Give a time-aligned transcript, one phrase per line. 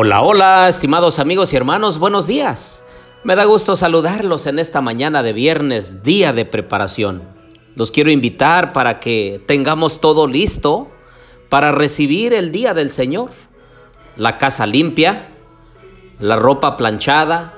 [0.00, 2.84] Hola, hola, estimados amigos y hermanos, buenos días.
[3.24, 7.24] Me da gusto saludarlos en esta mañana de viernes, día de preparación.
[7.74, 10.88] Los quiero invitar para que tengamos todo listo
[11.48, 13.30] para recibir el día del Señor.
[14.14, 15.30] La casa limpia,
[16.20, 17.54] la ropa planchada,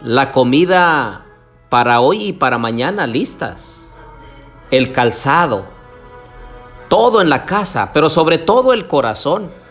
[0.00, 1.26] la comida
[1.68, 3.94] para hoy y para mañana listas,
[4.70, 5.66] el calzado,
[6.88, 9.65] todo en la casa, pero sobre todo el corazón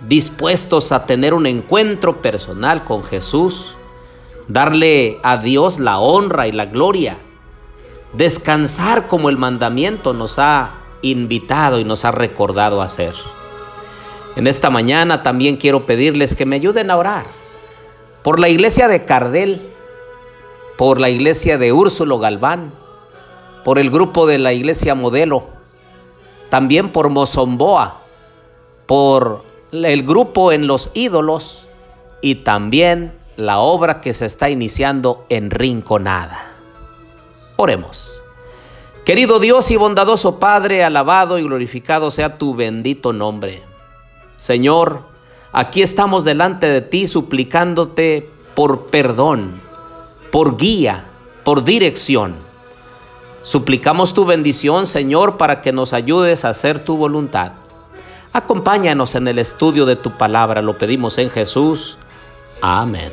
[0.00, 3.76] dispuestos a tener un encuentro personal con Jesús,
[4.48, 7.18] darle a Dios la honra y la gloria,
[8.12, 13.14] descansar como el mandamiento nos ha invitado y nos ha recordado hacer.
[14.36, 17.26] En esta mañana también quiero pedirles que me ayuden a orar
[18.22, 19.72] por la iglesia de Cardel,
[20.76, 22.74] por la iglesia de Úrsulo Galván,
[23.64, 25.48] por el grupo de la iglesia Modelo,
[26.50, 28.02] también por Mozomboa,
[28.86, 29.42] por
[29.84, 31.66] el grupo en los ídolos
[32.22, 36.52] y también la obra que se está iniciando en Rinconada.
[37.56, 38.12] Oremos.
[39.04, 43.62] Querido Dios y bondadoso Padre, alabado y glorificado sea tu bendito nombre.
[44.36, 45.02] Señor,
[45.52, 49.60] aquí estamos delante de ti suplicándote por perdón,
[50.32, 51.06] por guía,
[51.44, 52.34] por dirección.
[53.42, 57.52] Suplicamos tu bendición, Señor, para que nos ayudes a hacer tu voluntad.
[58.36, 61.96] Acompáñanos en el estudio de tu palabra, lo pedimos en Jesús.
[62.60, 63.10] Amén.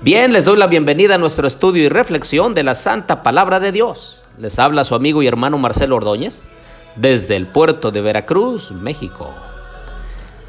[0.00, 3.70] Bien, les doy la bienvenida a nuestro estudio y reflexión de la Santa Palabra de
[3.70, 4.22] Dios.
[4.38, 6.48] Les habla su amigo y hermano Marcelo Ordóñez
[6.96, 9.34] desde el puerto de Veracruz, México.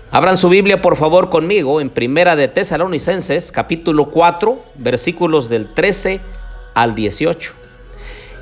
[0.09, 6.21] Abran su Biblia por favor conmigo en Primera de Tesalonicenses capítulo 4 versículos del 13
[6.75, 7.58] al 18.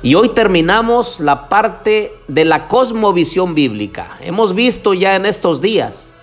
[0.00, 4.16] Y hoy terminamos la parte de la cosmovisión bíblica.
[4.20, 6.20] Hemos visto ya en estos días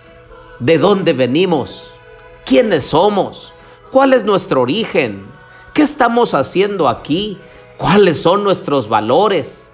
[0.59, 1.91] de dónde venimos,
[2.45, 3.53] quiénes somos,
[3.91, 5.25] cuál es nuestro origen,
[5.73, 7.37] qué estamos haciendo aquí,
[7.75, 9.69] cuáles son nuestros valores,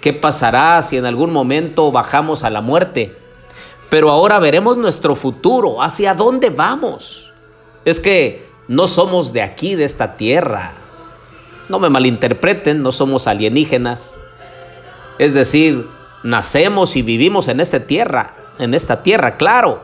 [0.00, 3.16] qué pasará si en algún momento bajamos a la muerte.
[3.90, 7.32] Pero ahora veremos nuestro futuro, hacia dónde vamos.
[7.84, 10.83] Es que no somos de aquí, de esta tierra
[11.68, 14.16] no me malinterpreten, no somos alienígenas.
[15.18, 15.88] Es decir,
[16.22, 19.82] nacemos y vivimos en esta tierra, en esta tierra, claro.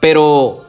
[0.00, 0.64] Pero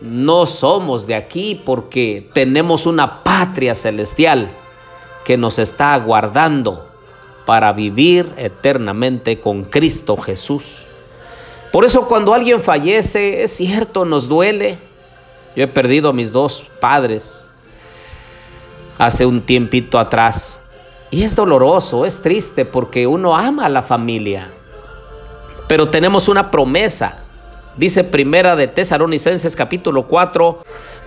[0.00, 4.56] no somos de aquí porque tenemos una patria celestial
[5.24, 6.88] que nos está aguardando
[7.46, 10.86] para vivir eternamente con Cristo Jesús.
[11.72, 14.78] Por eso cuando alguien fallece, es cierto, nos duele.
[15.56, 17.44] Yo he perdido a mis dos padres,
[19.02, 20.60] hace un tiempito atrás.
[21.10, 24.52] Y es doloroso, es triste porque uno ama a la familia.
[25.66, 27.18] Pero tenemos una promesa.
[27.76, 30.62] Dice Primera de Tesalonicenses capítulo 4,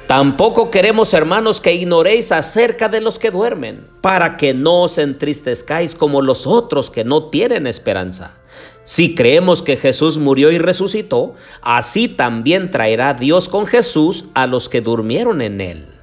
[0.08, 5.96] tampoco queremos hermanos que ignoréis acerca de los que duermen, para que no os entristezcáis
[5.96, 8.34] como los otros que no tienen esperanza.
[8.84, 14.68] Si creemos que Jesús murió y resucitó, así también traerá Dios con Jesús a los
[14.68, 15.95] que durmieron en él.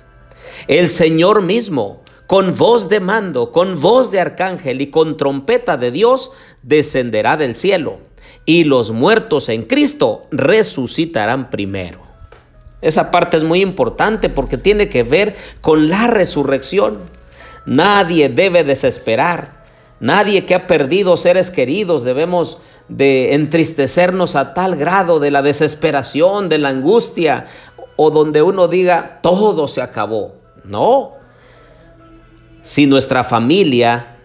[0.68, 5.90] El Señor mismo, con voz de mando, con voz de arcángel y con trompeta de
[5.90, 6.30] Dios,
[6.62, 7.98] descenderá del cielo,
[8.46, 12.00] y los muertos en Cristo resucitarán primero.
[12.80, 16.98] Esa parte es muy importante porque tiene que ver con la resurrección.
[17.66, 19.62] Nadie debe desesperar.
[20.00, 22.58] Nadie que ha perdido seres queridos debemos
[22.88, 27.46] de entristecernos a tal grado de la desesperación, de la angustia,
[27.94, 30.41] o donde uno diga, todo se acabó.
[30.64, 31.12] No.
[32.62, 34.16] Si nuestra familia,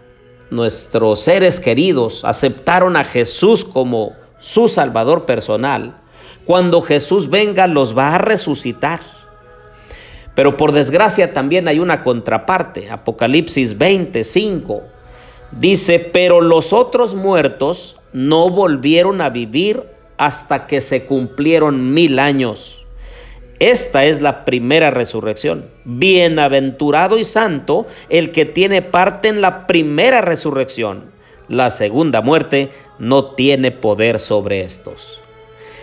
[0.50, 5.98] nuestros seres queridos aceptaron a Jesús como su Salvador personal,
[6.46, 9.02] cuando Jesús venga los va a resucitar.
[10.36, 12.92] Pero por desgracia también hay una contraparte.
[12.92, 14.84] Apocalipsis 25
[15.52, 19.84] dice, pero los otros muertos no volvieron a vivir
[20.18, 22.86] hasta que se cumplieron mil años.
[23.60, 25.66] Esta es la primera resurrección.
[25.84, 31.12] Bienaventurado y santo el que tiene parte en la primera resurrección.
[31.48, 32.70] La segunda muerte
[33.00, 35.22] no tiene poder sobre estos.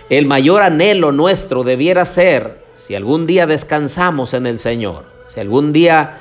[0.08, 5.72] El mayor anhelo nuestro debiera ser, si algún día descansamos en el Señor, si algún
[5.72, 6.18] día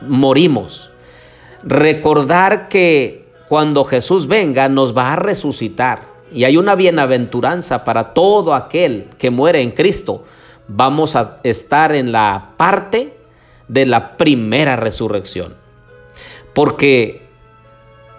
[0.00, 0.90] morimos,
[1.62, 6.10] recordar que cuando Jesús venga nos va a resucitar.
[6.32, 10.24] Y hay una bienaventuranza para todo aquel que muere en Cristo
[10.68, 13.14] vamos a estar en la parte
[13.68, 15.54] de la primera resurrección.
[16.54, 17.22] Porque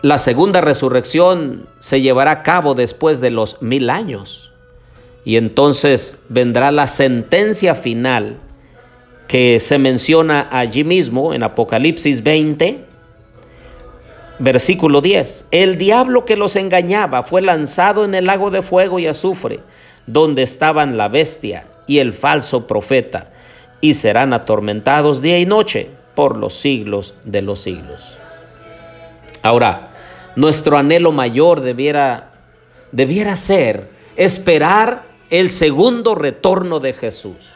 [0.01, 4.51] la segunda resurrección se llevará a cabo después de los mil años.
[5.25, 8.39] Y entonces vendrá la sentencia final
[9.27, 12.83] que se menciona allí mismo en Apocalipsis 20,
[14.39, 15.47] versículo 10.
[15.51, 19.61] El diablo que los engañaba fue lanzado en el lago de fuego y azufre,
[20.05, 23.31] donde estaban la bestia y el falso profeta,
[23.81, 28.15] y serán atormentados día y noche por los siglos de los siglos.
[29.41, 29.91] Ahora,
[30.35, 32.31] nuestro anhelo mayor debiera,
[32.91, 37.53] debiera ser esperar el segundo retorno de Jesús.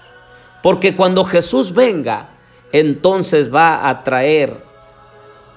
[0.62, 2.32] Porque cuando Jesús venga,
[2.72, 4.58] entonces va a traer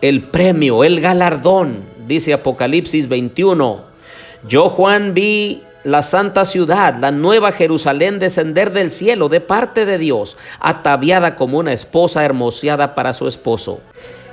[0.01, 3.85] el premio, el galardón, dice Apocalipsis 21.
[4.47, 9.99] Yo Juan vi la santa ciudad, la nueva Jerusalén, descender del cielo de parte de
[9.99, 13.81] Dios, ataviada como una esposa hermoseada para su esposo.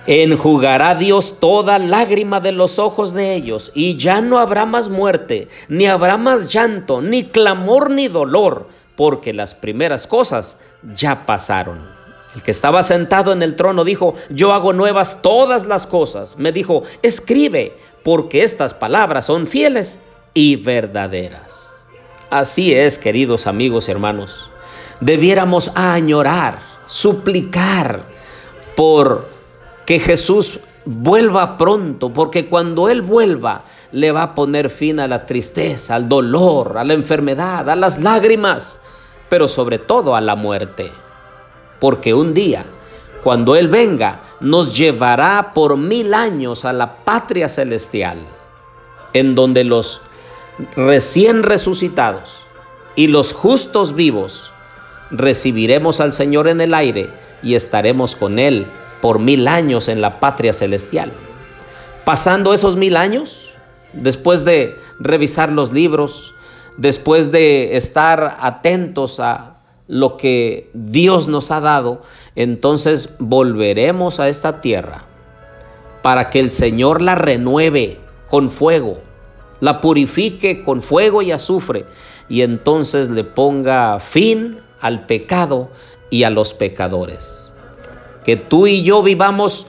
[0.05, 5.47] Enjugará Dios toda lágrima de los ojos de ellos, y ya no habrá más muerte,
[5.67, 10.59] ni habrá más llanto, ni clamor, ni dolor, porque las primeras cosas
[10.95, 11.95] ya pasaron.
[12.35, 16.37] El que estaba sentado en el trono dijo, yo hago nuevas todas las cosas.
[16.37, 19.99] Me dijo, escribe, porque estas palabras son fieles
[20.33, 21.75] y verdaderas.
[22.29, 24.49] Así es, queridos amigos y hermanos.
[24.99, 28.01] Debiéramos añorar, suplicar
[28.75, 29.29] por
[29.85, 35.25] que Jesús vuelva pronto, porque cuando Él vuelva, le va a poner fin a la
[35.25, 38.79] tristeza, al dolor, a la enfermedad, a las lágrimas,
[39.29, 40.91] pero sobre todo a la muerte.
[41.79, 42.65] Porque un día,
[43.23, 48.19] cuando Él venga, nos llevará por mil años a la patria celestial,
[49.13, 50.01] en donde los
[50.75, 52.45] recién resucitados
[52.95, 54.51] y los justos vivos
[55.11, 57.09] recibiremos al Señor en el aire
[57.43, 58.67] y estaremos con Él
[59.01, 61.11] por mil años en la patria celestial.
[62.03, 63.53] Pasando esos mil años,
[63.93, 66.33] después de revisar los libros,
[66.77, 69.57] después de estar atentos a
[69.87, 72.01] lo que Dios nos ha dado,
[72.35, 75.05] entonces volveremos a esta tierra
[76.01, 79.01] para que el Señor la renueve con fuego
[79.59, 81.85] la purifique con fuego y azufre,
[82.29, 85.69] y entonces le ponga fin al pecado
[86.09, 87.53] y a los pecadores.
[88.23, 89.67] Que tú y yo vivamos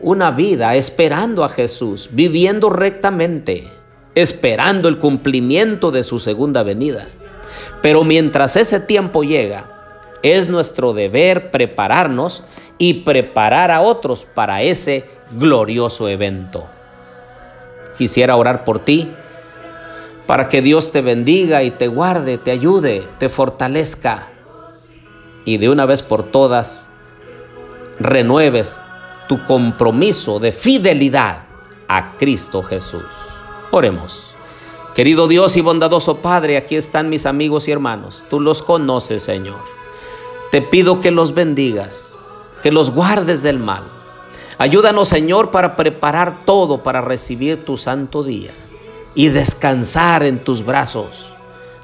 [0.00, 3.68] una vida esperando a Jesús, viviendo rectamente,
[4.14, 7.08] esperando el cumplimiento de su segunda venida.
[7.82, 9.78] Pero mientras ese tiempo llega,
[10.22, 12.42] es nuestro deber prepararnos
[12.78, 16.66] y preparar a otros para ese glorioso evento.
[17.98, 19.12] Quisiera orar por ti
[20.28, 24.28] para que Dios te bendiga y te guarde, te ayude, te fortalezca
[25.44, 26.90] y de una vez por todas
[27.98, 28.80] renueves
[29.26, 31.46] tu compromiso de fidelidad
[31.88, 33.02] a Cristo Jesús.
[33.72, 34.32] Oremos.
[34.94, 38.24] Querido Dios y bondadoso Padre, aquí están mis amigos y hermanos.
[38.30, 39.58] Tú los conoces, Señor.
[40.52, 42.16] Te pido que los bendigas,
[42.62, 43.97] que los guardes del mal
[44.58, 48.50] Ayúdanos, Señor, para preparar todo para recibir tu santo día
[49.14, 51.32] y descansar en tus brazos,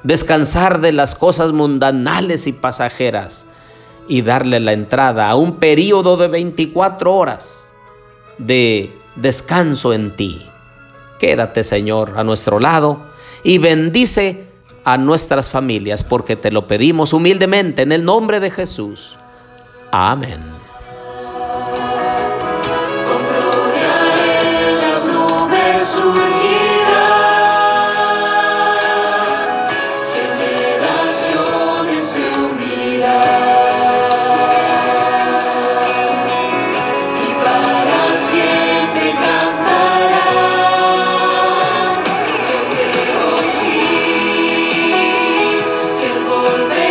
[0.02, 3.47] descansar de las cosas mundanales y pasajeras
[4.09, 7.69] y darle la entrada a un periodo de 24 horas
[8.38, 10.45] de descanso en ti.
[11.21, 13.07] Quédate, Señor, a nuestro lado
[13.45, 14.49] y bendice
[14.83, 19.16] a nuestras familias porque te lo pedimos humildemente en el nombre de Jesús.
[19.93, 20.63] Amén.
[46.45, 46.84] volver.